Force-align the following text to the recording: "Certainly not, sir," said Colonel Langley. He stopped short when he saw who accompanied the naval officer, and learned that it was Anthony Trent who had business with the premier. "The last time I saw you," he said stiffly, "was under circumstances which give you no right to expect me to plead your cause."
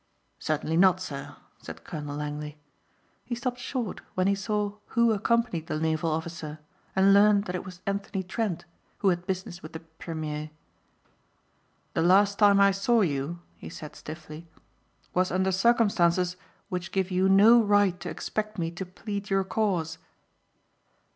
"Certainly 0.39 0.77
not, 0.77 0.99
sir," 0.99 1.35
said 1.59 1.83
Colonel 1.83 2.15
Langley. 2.15 2.57
He 3.23 3.35
stopped 3.35 3.59
short 3.59 4.01
when 4.15 4.25
he 4.25 4.33
saw 4.33 4.77
who 4.97 5.11
accompanied 5.13 5.67
the 5.67 5.79
naval 5.79 6.09
officer, 6.09 6.57
and 6.95 7.13
learned 7.13 7.43
that 7.45 7.53
it 7.53 7.63
was 7.63 7.83
Anthony 7.85 8.23
Trent 8.23 8.65
who 8.97 9.09
had 9.09 9.27
business 9.27 9.61
with 9.61 9.73
the 9.73 9.79
premier. 9.79 10.49
"The 11.93 12.01
last 12.01 12.39
time 12.39 12.59
I 12.59 12.71
saw 12.71 13.01
you," 13.01 13.41
he 13.57 13.69
said 13.69 13.95
stiffly, 13.95 14.47
"was 15.13 15.29
under 15.31 15.51
circumstances 15.51 16.35
which 16.69 16.91
give 16.91 17.11
you 17.11 17.29
no 17.29 17.61
right 17.61 17.99
to 17.99 18.09
expect 18.09 18.57
me 18.57 18.71
to 18.71 18.87
plead 18.87 19.29
your 19.29 19.43
cause." 19.43 19.99